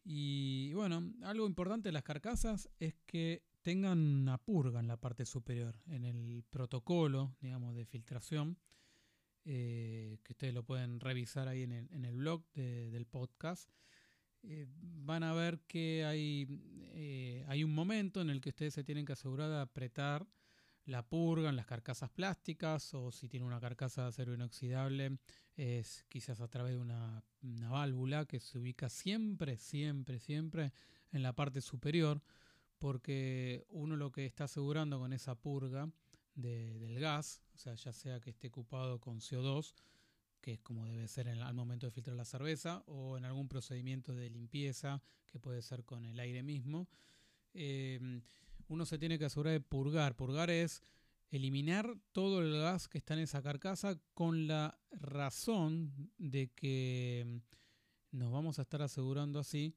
[0.04, 5.26] Y bueno, algo importante de las carcasas es que tengan una purga en la parte
[5.26, 8.58] superior, en el protocolo, digamos, de filtración,
[9.46, 13.72] eh, que ustedes lo pueden revisar ahí en el, blog del podcast.
[14.44, 16.48] Eh, van a ver que hay,
[16.96, 20.28] eh, hay un momento en el que ustedes se tienen que asegurar de apretar
[20.90, 25.20] la purga en las carcasas plásticas o si tiene una carcasa de acero inoxidable
[25.56, 27.24] es quizás a través de una,
[27.70, 30.74] válvula que se ubica siempre, siempre, siempre
[31.12, 32.22] en la parte superior
[32.80, 35.90] porque uno lo que está asegurando con esa purga
[36.34, 39.76] del gas, o sea, ya sea que esté ocupado con CO2
[40.42, 44.16] que es como debe ser al momento de filtrar la cerveza, o en algún procedimiento
[44.16, 46.88] de limpieza, que puede ser con el aire mismo.
[47.54, 48.22] Em,
[48.70, 50.16] uno se tiene que asegurar de purgar.
[50.16, 50.82] Purgar es
[51.30, 57.42] eliminar todo el gas que está en esa carcasa con la razón de que em,
[58.12, 59.76] nos vamos a estar asegurando así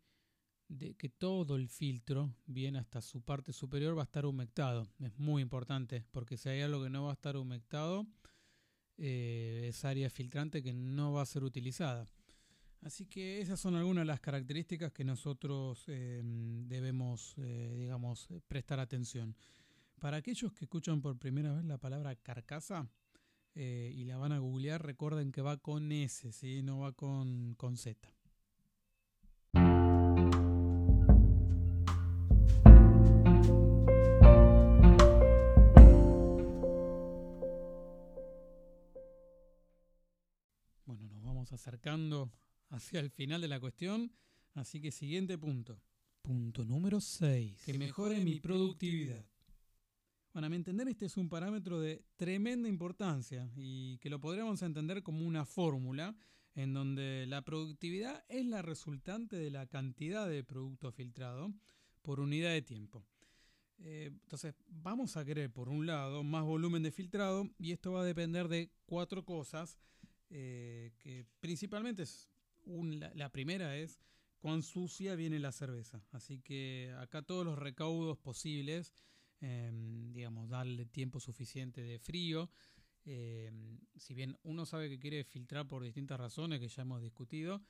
[0.68, 4.88] de que todo el filtro, bien hasta su parte superior, va a estar humectado.
[5.00, 8.06] Es muy importante, porque si hay algo que no va a estar humectado,
[8.96, 12.06] eh, es área filtrante que no va a ser utilizada.
[12.82, 18.80] Así que esas son algunas de las características que nosotros em, debemos, eh, digamos, prestar
[18.80, 19.36] atención.
[20.00, 22.90] Para aquellos que escuchan por primera vez la palabra carcasa
[23.54, 26.62] eh, y la van a googlear, recuerden que va con S, ¿sí?
[26.62, 28.12] no va con, con Z.
[41.52, 42.32] acercando
[42.72, 44.12] hacia el final de la cuestión.
[44.54, 45.80] Así que siguiente punto.
[46.22, 47.62] Punto número 6.
[47.64, 49.24] Que mejore mi productividad.
[50.32, 54.62] Bueno, a mi entender este es un parámetro de tremenda importancia y que lo podríamos
[54.62, 56.16] entender como una fórmula
[56.54, 61.52] en donde la productividad es la resultante de la cantidad de producto filtrado
[62.02, 63.04] por unidad de tiempo.
[63.78, 68.02] Eh, entonces vamos a querer por un lado más volumen de filtrado y esto va
[68.02, 69.78] a depender de cuatro cosas
[70.30, 72.31] eh, que principalmente es
[72.64, 73.98] la, primera es
[74.38, 76.02] cuán sucia viene la cerveza.
[76.12, 78.94] Así que acá todos los recaudos posibles,
[79.40, 82.50] em, digamos, darle tiempo suficiente de frío.
[83.04, 87.62] Em, si bien uno sabe que quiere filtrar por distintas razones que ya hemos discutido,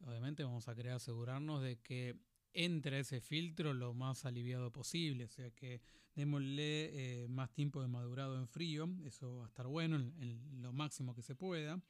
[0.00, 2.16] obviamente vamos a querer asegurarnos de que
[2.52, 5.80] entre ese filtro lo más aliviado posible, o sea que
[6.14, 10.72] démosle eh, más tiempo de madurado en frío, eso va a estar bueno en lo
[10.72, 11.82] máximo que se pueda.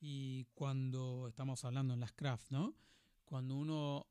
[0.00, 2.74] Y cuando estamos hablando en las craft, ¿no?
[3.24, 4.06] Cuando uno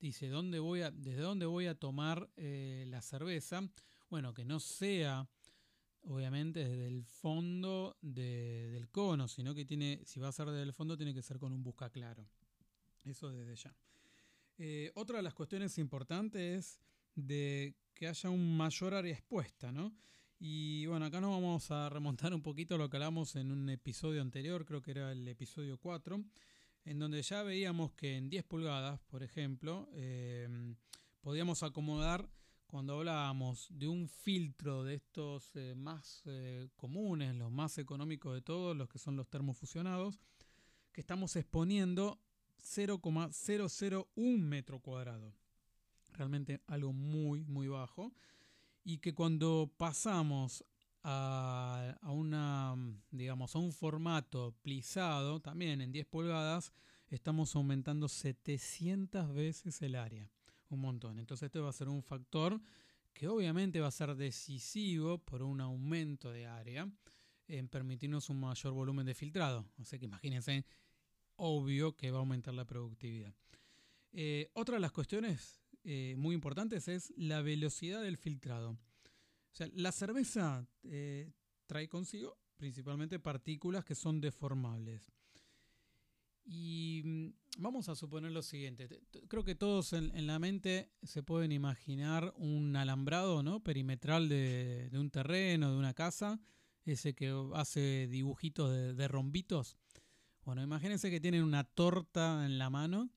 [0.00, 3.62] dice, ¿dónde voy a, ¿desde dónde voy a tomar eh, la cerveza?
[4.10, 5.28] Bueno, que no sea,
[6.02, 10.72] obviamente, desde el fondo del cono, sino que tiene, si va a ser desde el
[10.72, 12.26] fondo, tiene que ser con un busca claro.
[13.04, 13.76] Eso desde ya.
[14.58, 16.80] Eh, otra de las cuestiones importantes es
[17.14, 19.94] de que haya un mayor área expuesta, ¿no?
[20.44, 23.68] Y bueno, acá nos vamos a remontar un poquito a lo que hablamos en un
[23.68, 26.20] episodio anterior, creo que era el episodio 4,
[26.84, 30.74] en donde ya veíamos que en 10 pulgadas, por ejemplo, em,
[31.20, 32.28] podíamos acomodar
[32.66, 38.42] cuando hablábamos de un filtro de estos eh, más eh, comunes, los más económicos de
[38.42, 40.18] todos, los que son los termofusionados,
[40.92, 42.18] que estamos exponiendo
[42.58, 45.36] 0,001 metro cuadrado.
[46.14, 48.12] Realmente algo muy, muy bajo
[48.84, 50.64] y que cuando pasamos
[51.04, 52.76] a, una,
[53.10, 56.72] digamos, a un formato plisado, también en 10 pulgadas,
[57.08, 60.30] estamos aumentando 700 veces el área.
[60.68, 61.18] Un montón.
[61.18, 62.60] Entonces esto va a ser un factor
[63.12, 66.90] que obviamente va a ser decisivo por un aumento de área
[67.46, 69.66] en permitirnos un mayor volumen de filtrado.
[69.78, 70.64] O sea que imagínense
[71.36, 73.34] obvio que va a aumentar la productividad.
[74.12, 78.70] Eh, otra de las cuestiones eh, muy importantes es la velocidad del filtrado.
[78.70, 81.32] O sea, la cerveza eh,
[81.66, 85.12] trae consigo principalmente partículas que son deformables.
[86.44, 88.88] Y mm, vamos a suponer lo siguiente.
[89.28, 93.62] Creo que todos en, la mente se pueden imaginar un alambrado ¿no?
[93.62, 96.40] perimetral de, un terreno, de una casa,
[96.84, 99.76] ese que hace dibujitos de, rombitos.
[100.44, 103.10] Bueno, imagínense que tienen una torta en la mano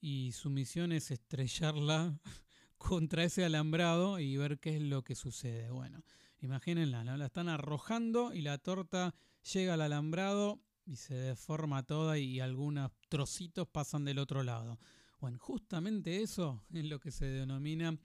[0.00, 2.18] y su misión es estrellarla
[2.78, 5.70] contra ese alambrado y ver qué es lo que sucede.
[5.70, 6.02] Bueno,
[6.40, 9.14] imagínenla, la están arrojando y la torta
[9.52, 14.78] llega al alambrado y se deforma toda y algunos trocitos pasan del otro lado.
[15.20, 17.98] Bueno, justamente eso es lo que se denomina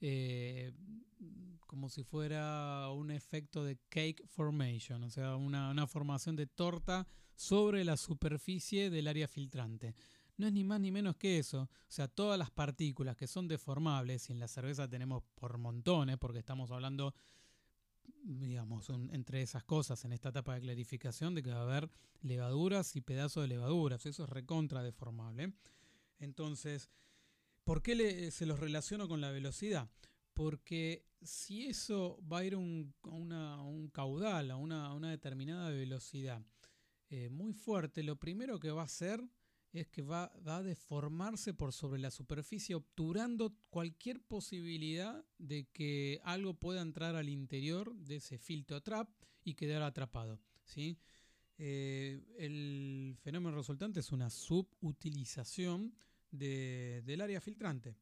[0.00, 0.72] eh,
[1.66, 7.84] como si fuera un efecto de cake formation, o sea, una, formación de torta sobre
[7.84, 9.94] la superficie del área filtrante.
[10.38, 11.62] No es ni más ni menos que eso.
[11.62, 16.16] O sea, todas las partículas que son deformables, y en la cerveza tenemos por montones,
[16.16, 17.14] porque estamos hablando
[18.22, 22.96] digamos, entre esas cosas en esta etapa de clarificación de que va a haber levaduras
[22.96, 24.06] y pedazos de levaduras.
[24.06, 25.54] Eso es recontra deformable.
[26.18, 26.90] Entonces,
[27.64, 29.90] ¿por qué se los relaciono con la velocidad?
[30.34, 36.42] Porque si eso va a ir a un, caudal, a una, determinada velocidad
[37.08, 39.22] eh, muy fuerte, lo primero que va a hacer
[39.72, 46.54] es que va, a deformarse por sobre la superficie, obturando cualquier posibilidad de que algo
[46.54, 49.08] pueda entrar al interior de ese filtro trap
[49.44, 50.40] y quedar atrapado.
[50.64, 50.98] ¿sí?
[51.58, 55.94] Eh, el fenómeno resultante es una subutilización
[56.30, 57.96] del área filtrante.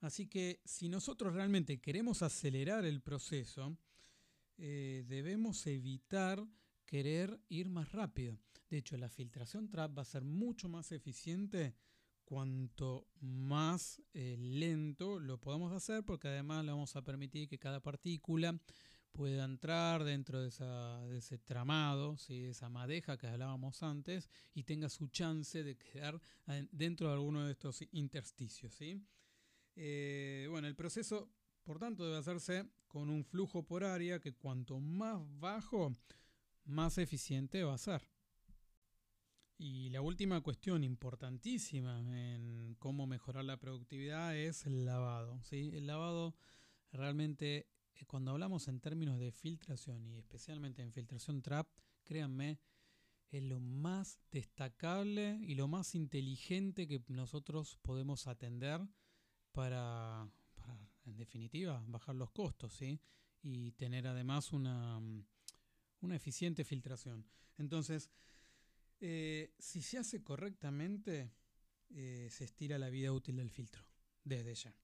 [0.00, 3.76] Así que si nosotros realmente queremos acelerar el proceso,
[4.58, 6.46] eh, debemos evitar
[6.84, 8.38] querer ir más rápido.
[8.68, 11.74] De hecho, la filtración trap va a ser mucho más eficiente
[12.24, 17.80] cuanto más eh, lento lo podamos hacer, porque además le vamos a permitir que cada
[17.80, 18.60] partícula
[19.12, 20.48] pueda entrar dentro de,
[21.16, 26.20] ese tramado, de esa madeja que hablábamos antes, y tenga su chance de quedar
[26.70, 28.76] dentro de alguno de estos intersticios.
[29.76, 31.30] Eh, bueno, el proceso,
[31.62, 35.92] por tanto, debe hacerse con un flujo por área que cuanto más bajo,
[36.64, 38.15] más eficiente va a ser.
[39.58, 45.42] Y la última cuestión importantísima en cómo mejorar la productividad es el lavado.
[45.44, 45.70] ¿sí?
[45.72, 46.34] El lavado
[46.92, 51.66] realmente, eh, cuando hablamos en términos de filtración y especialmente en filtración trap,
[52.04, 52.60] créanme,
[53.30, 58.86] es lo más destacable y lo más inteligente que nosotros podemos atender
[59.52, 60.28] para,
[61.06, 63.00] en definitiva, bajar los costos ¿sí?
[63.42, 65.00] y tener además una,
[66.00, 67.26] una eficiente filtración.
[67.56, 68.10] Entonces,
[69.00, 71.32] eh, si se hace correctamente,
[71.90, 73.84] eh, se estira la vida útil del filtro,
[74.24, 74.74] desde ya.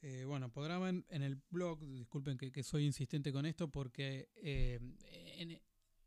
[0.00, 4.28] Eh, bueno, podrán en el blog, disculpen que, soy insistente con esto, porque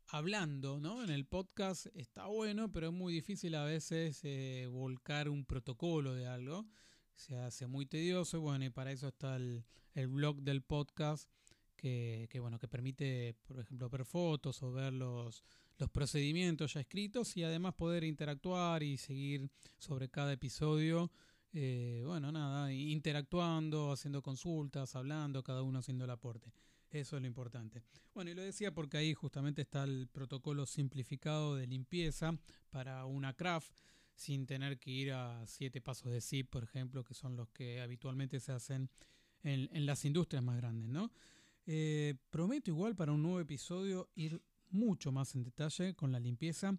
[0.08, 1.02] hablando, ¿no?
[1.02, 4.22] En el podcast está bueno, pero es muy difícil a veces
[4.70, 6.66] volcar un protocolo de algo.
[7.14, 9.64] Se hace muy tedioso, bueno, y para eso está el,
[9.94, 11.30] el blog del podcast,
[11.76, 15.44] que, que, bueno, que permite, por ejemplo, ver fotos o ver los,
[15.82, 21.10] los procedimientos ya escritos y además poder interactuar y seguir sobre cada episodio.
[21.52, 26.52] Eh, bueno, nada, interactuando, haciendo consultas, hablando, cada uno haciendo el aporte.
[26.88, 27.82] Eso es lo importante.
[28.14, 32.38] Bueno, y lo decía porque ahí justamente está el protocolo simplificado de limpieza
[32.70, 33.72] para una craft
[34.14, 37.80] sin tener que ir a siete pasos de zip, por ejemplo, que son los que
[37.80, 38.88] habitualmente se hacen
[39.42, 41.10] en, las industrias más grandes, ¿no?
[41.66, 44.40] Eh, prometo igual para un nuevo episodio ir
[44.72, 46.76] mucho más en detalle con la limpieza,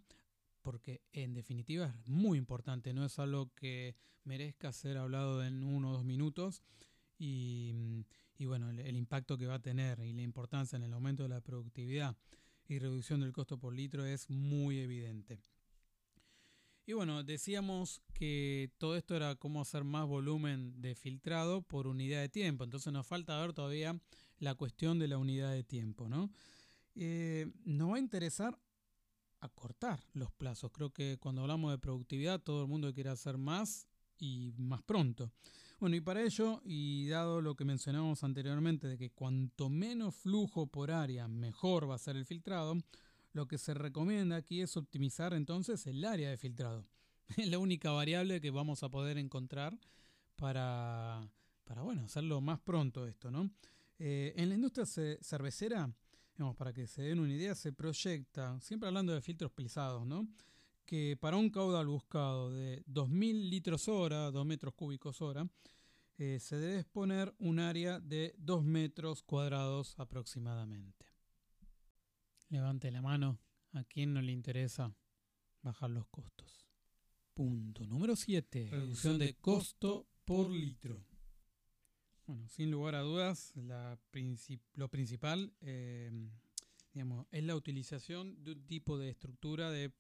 [0.62, 5.92] porque en definitiva es muy importante, no es algo que merezca ser hablado en uno
[5.92, 6.64] o dos minutos.
[7.20, 8.06] Y,
[8.40, 11.40] bueno, el, impacto que va a tener y la importancia en el aumento de la
[11.40, 12.18] productividad
[12.68, 15.40] y reducción del costo por litro es muy evidente.
[16.86, 22.20] Y bueno, decíamos que todo esto era cómo hacer más volumen de filtrado por unidad
[22.20, 22.66] de tiempo.
[22.66, 23.98] Entonces nos falta ver todavía
[24.40, 26.30] la cuestión de la unidad de tiempo, ¿no?
[26.96, 28.60] Eh, nos va a interesar
[29.40, 30.72] acortar los plazos.
[30.72, 33.88] Creo que cuando hablamos de productividad todo el mundo quiere hacer más
[34.18, 35.32] y más pronto.
[35.80, 40.68] Bueno, y para ello, y dado lo que mencionamos anteriormente de que cuanto menos flujo
[40.68, 42.78] por área, mejor va a ser el filtrado,
[43.34, 46.86] lo que se recomienda aquí es optimizar entonces el área de filtrado.
[47.38, 49.78] Es la única variable que vamos a poder encontrar
[50.36, 51.28] para,
[51.64, 53.50] para bueno, hacerlo más pronto esto, ¿no?
[53.98, 54.86] Eh, en la industria
[55.22, 55.94] cervecera
[56.58, 60.28] para que se den una idea, se proyecta, siempre hablando de filtros pesados, ¿no?
[60.86, 65.48] que para un caudal buscado de 2.000 litros hora, 2 metros cúbicos hora,
[66.18, 71.08] eh, se debe exponer un área de 2 metros cuadrados aproximadamente.
[72.50, 73.40] Levante la mano
[73.72, 74.94] a quien no le interesa
[75.62, 76.68] bajar los costos.
[77.34, 78.68] Punto número 7.
[78.70, 81.04] Reducción de costo por litro.
[82.26, 83.54] Bueno, sin lugar a dudas,
[84.76, 86.10] lo principal eh,
[86.94, 89.92] digamos, es la utilización de un tipo de estructura de,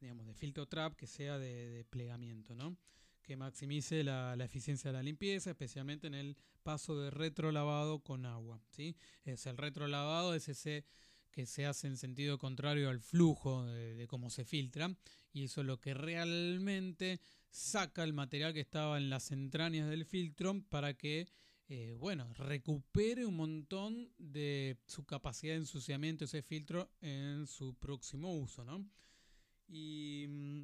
[0.00, 2.76] digamos, de filtro trap que sea de, plegamiento, ¿no?
[3.22, 8.60] que maximice la, eficiencia de la limpieza, especialmente en el paso de retrolavado con agua.
[8.68, 8.96] ¿sí?
[9.24, 10.84] Es el retrolavado es ese
[11.32, 14.94] que se hace en sentido contrario al flujo de, cómo se filtra
[15.32, 17.20] y eso es lo que realmente
[17.50, 21.26] saca el material que estaba en las entrañas del filtro para que
[21.68, 28.34] eh, bueno, recupere un montón de su capacidad de ensuciamiento ese filtro en su próximo
[28.34, 28.86] uso, ¿no?
[29.68, 30.62] Y mm,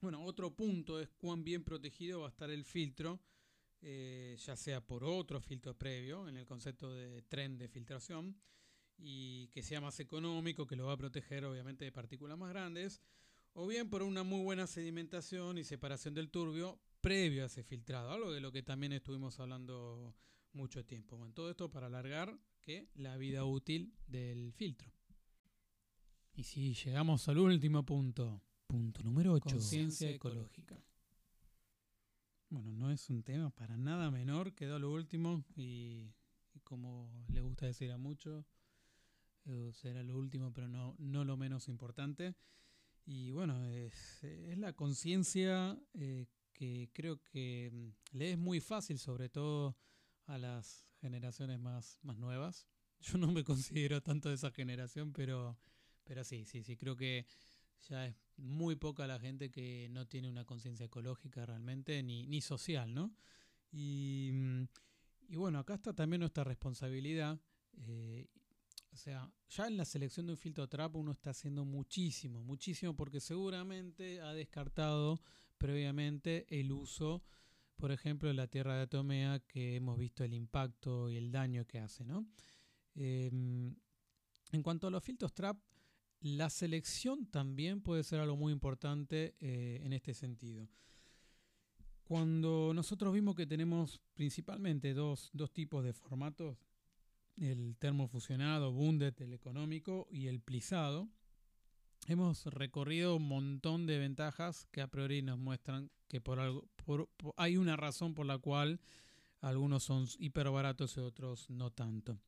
[0.00, 3.20] bueno, otro punto es cuán bien protegido va a estar el filtro,
[3.82, 8.40] eh, ya sea por otro filtro previo, en el concepto de tren de filtración,
[8.98, 13.00] y que sea más económico, que lo va a proteger obviamente de partículas más grandes,
[13.54, 18.10] o bien por una muy buena sedimentación y separación del turbio previo a ese filtrado,
[18.10, 20.14] algo de lo que también estuvimos hablando
[20.52, 21.16] mucho tiempo.
[21.16, 24.92] Bueno, todo esto para alargar que la vida útil del filtro.
[26.34, 30.80] Y si llegamos al último punto, punto número 8, conciencia ecológica.
[32.50, 36.14] Bueno, no es un tema para nada menor, quedó lo último y,
[36.64, 38.46] como le gusta decir a muchos,
[39.72, 42.34] será lo último, pero no, no lo menos importante.
[43.04, 44.20] Y bueno, es,
[44.58, 49.78] la conciencia eh, que creo que mm, le es muy fácil, sobre todo
[50.26, 52.66] a las generaciones más, más nuevas.
[53.00, 55.58] Yo no me considero tanto de esa generación, pero,
[56.04, 57.26] pero sí, sí, sí, creo que
[57.88, 62.42] ya es muy poca la gente que no tiene una conciencia ecológica realmente, ni, ni
[62.42, 63.14] social, ¿no?
[63.70, 64.32] Y,
[65.28, 67.40] y, bueno, acá está también nuestra responsabilidad.
[67.86, 68.26] Eh,
[68.92, 72.94] o sea, ya en la selección de un filtro trap uno está haciendo muchísimo, muchísimo,
[72.94, 75.20] porque seguramente ha descartado
[75.58, 77.22] previamente el uso
[77.78, 81.78] por ejemplo, la tierra de Atomea, que hemos visto el impacto y el daño que
[81.78, 82.04] hace.
[82.04, 82.26] ¿no?
[82.96, 83.74] Em,
[84.50, 85.56] en cuanto a los filtros trap,
[86.20, 90.68] la selección también puede ser algo muy importante eh, en este sentido.
[92.02, 96.58] Cuando nosotros vimos que tenemos principalmente dos, dos tipos de formatos,
[97.40, 101.08] el termofusionado, bundet, el económico y el plisado,
[102.06, 106.68] hemos recorrido un montón de ventajas que a priori nos muestran que por algo
[107.36, 108.80] hay una razón por la cual
[109.40, 112.18] algunos son hiper baratos y otros no tanto.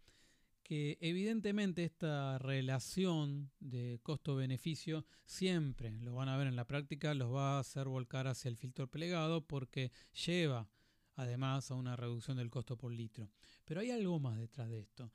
[0.62, 7.34] Que evidentemente esta relación de costo-beneficio siempre, lo van a ver en la práctica, los
[7.34, 9.90] va a hacer volcar hacia el filtro plegado porque
[10.26, 10.68] lleva
[11.16, 13.30] además a una reducción del costo por litro.
[13.64, 15.12] Pero hay algo más detrás de esto.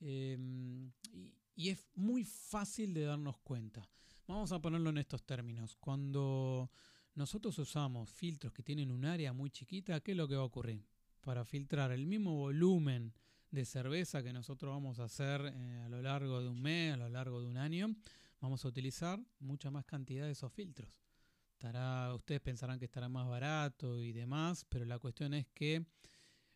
[0.00, 0.90] Em,
[1.54, 3.88] y es muy fácil de darnos cuenta.
[4.26, 5.76] Vamos a ponerlo en estos términos.
[5.76, 6.70] Cuando
[7.14, 10.46] nosotros usamos filtros que tienen un área muy chiquita, ¿qué es lo que va a
[10.46, 10.84] ocurrir?
[11.20, 13.14] Para filtrar el mismo volumen
[13.50, 16.96] de cerveza que nosotros vamos a hacer eh, a lo largo de un mes, a
[16.96, 17.94] lo largo de un año,
[18.40, 21.03] vamos a utilizar mucha más cantidad de esos filtros.
[21.64, 25.86] Estará, ustedes pensarán que estará más barato y demás, pero la cuestión es que,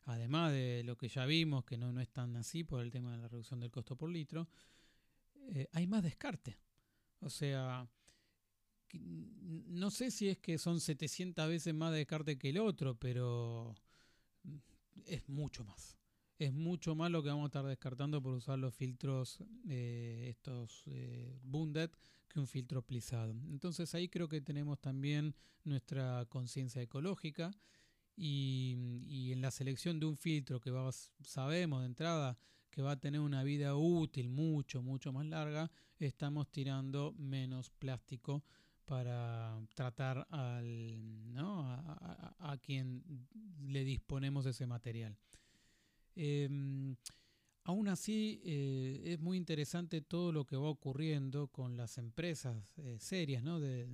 [0.03, 3.13] además de lo que ya vimos, que no, no es tan así por el tema
[3.13, 4.51] de la reducción del costo por litro,
[5.55, 6.59] eh, hay más descarte.
[7.21, 7.89] O sea,
[8.93, 13.75] no sé si es que son 700 veces más de descarte que el otro, pero
[15.07, 15.97] es mucho más.
[16.39, 20.83] Es mucho más lo que vamos a estar descartando por usar los filtros, eh, estos
[20.85, 21.97] eh, Bundet,
[22.39, 23.33] un filtro plisado.
[23.51, 25.35] Entonces ahí creo que tenemos también
[25.65, 27.51] nuestra conciencia ecológica
[28.17, 30.73] y, en la selección de un filtro que
[31.23, 32.39] sabemos de entrada
[32.71, 38.45] que va a tener una vida útil mucho, mucho más larga, estamos tirando menos plástico
[38.85, 41.63] para tratar al, ¿no?
[41.69, 43.27] a, quien
[43.67, 45.17] le disponemos ese material.
[46.15, 46.97] Em,
[47.69, 52.97] aún así, eh, es muy interesante todo lo que va ocurriendo con las empresas eh,
[52.99, 53.61] serias ¿no?
[53.61, 53.87] de,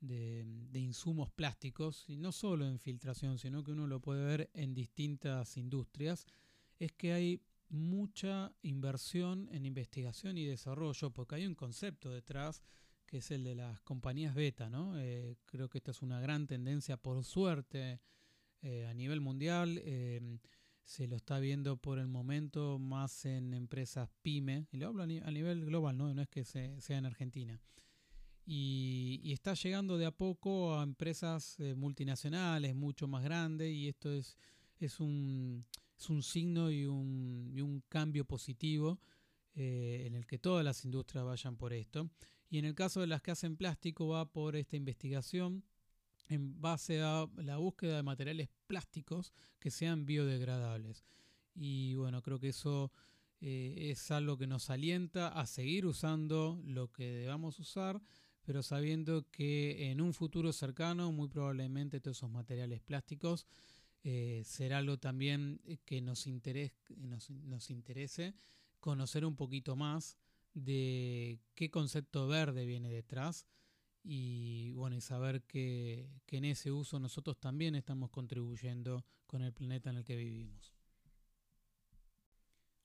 [0.00, 4.74] de, insumos plásticos, y no solo en filtración, sino que uno lo puede ver en
[4.74, 6.26] distintas industrias,
[6.80, 12.64] es que hay mucha inversión en investigación y desarrollo, porque hay un concepto detrás
[13.06, 14.98] que es el de las compañías beta, ¿no?
[14.98, 18.00] Eh, creo que esta es una gran tendencia, por suerte,
[18.88, 19.80] a nivel mundial.
[20.88, 25.06] Se lo está viendo por el momento más en empresas pyme, y lo hablo a,
[25.06, 26.14] nivel global, ¿no?
[26.14, 27.60] no es que sea en Argentina.
[28.46, 34.10] y, está llegando de a poco a empresas eh, multinacionales mucho más grandes y esto
[34.10, 34.38] es,
[34.78, 35.66] es, un,
[35.98, 38.98] es un signo y un, y un cambio positivo
[39.56, 42.08] eh, en el que todas las industrias vayan por esto.
[42.48, 45.64] Y en el caso de las que hacen plástico va por esta investigación
[46.28, 51.04] en base a la búsqueda de materiales plásticos que sean biodegradables.
[51.56, 52.92] Y bueno, creo que eso
[53.40, 58.00] eh, es algo que nos alienta a seguir usando lo que debamos usar,
[58.42, 63.46] pero sabiendo que en un futuro cercano muy probablemente todos esos materiales plásticos
[64.04, 68.34] eh, será algo también que nos, nos, nos interese
[68.78, 70.16] conocer un poquito más
[70.54, 73.46] de qué concepto verde viene detrás
[74.10, 79.52] y bueno y saber que, que, en ese uso nosotros también estamos contribuyendo con el
[79.52, 80.74] planeta en el que vivimos.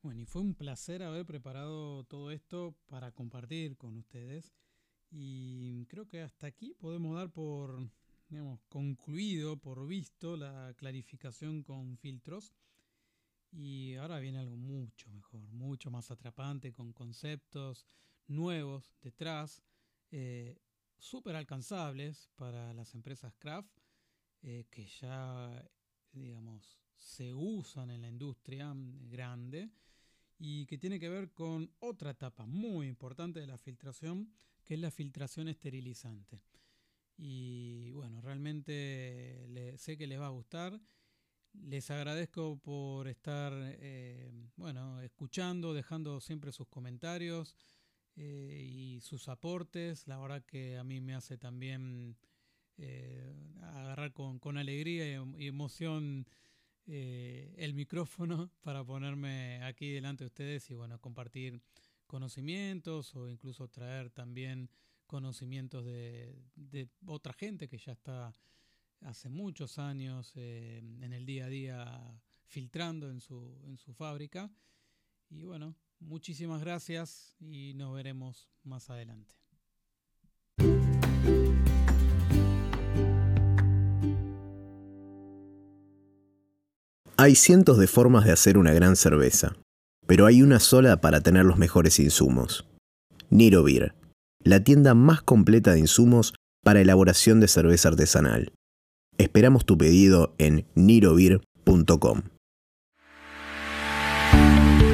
[0.01, 4.53] Bueno, y fue un placer haber preparado todo esto para compartir con ustedes
[5.09, 7.89] y creo que hasta aquí podemos dar por
[8.67, 12.53] concluido, por visto la clarificación con filtros.
[13.51, 17.85] Y ahora viene algo mucho mejor, mucho más atrapante, con conceptos
[18.27, 19.61] nuevos detrás,
[20.09, 20.57] eh,
[20.97, 23.77] súper alcanzables para las empresas craft,
[24.41, 25.69] eh, que ya,
[26.11, 29.69] digamos, se usan en la industria mm, grande
[30.37, 34.33] y que tiene que ver con otra etapa muy importante de la filtración,
[34.63, 36.41] que es la filtración esterilizante.
[37.17, 40.81] Y bueno, realmente sé que les va a gustar
[41.53, 47.55] les agradezco por estar eh, bueno, escuchando, dejando siempre sus comentarios
[48.15, 50.07] eh, y sus aportes.
[50.07, 52.17] La verdad que a mí me hace también
[52.77, 55.05] eh, agarrar con, alegría
[55.37, 56.27] y, emoción
[56.85, 61.61] el micrófono para ponerme aquí delante de ustedes y bueno, compartir
[62.07, 64.69] conocimientos o incluso traer también
[65.07, 68.33] conocimientos de, de otra gente que ya está
[69.05, 74.51] hace muchos años eh, en el día a día filtrando en su, en su fábrica.
[75.29, 75.75] Y bueno,
[76.05, 79.35] muchísimas gracias y nos veremos más adelante.
[87.17, 89.55] Hay cientos de formas de hacer una gran cerveza,
[90.07, 92.65] pero hay una sola para tener los mejores insumos.
[93.29, 93.95] Niro Beer,
[94.43, 96.33] la tienda más completa de insumos
[96.63, 98.51] para elaboración de cerveza artesanal.
[99.17, 102.23] Esperamos tu pedido en nirobir.com.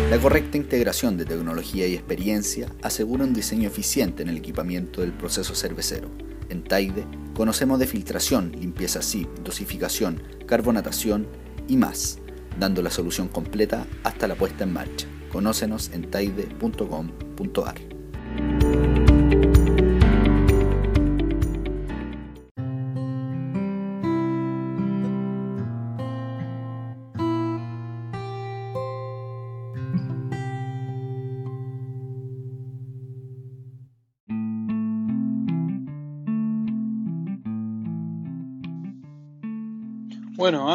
[0.10, 5.14] La correcta integración de tecnología y experiencia asegura un diseño eficiente en el equipamiento del
[5.14, 6.10] proceso cervecero.
[6.50, 7.06] En Taide
[7.36, 11.28] conocemos de filtración, limpieza SIP, dosificación, carbonatación
[11.68, 12.18] y más,
[12.60, 15.06] dando la solución completa hasta la puesta en marcha.
[15.32, 17.76] Conócenos en taide.com.ar.